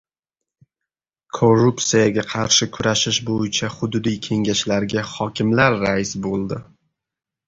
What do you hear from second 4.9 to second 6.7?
hokimlar rais bo‘ldi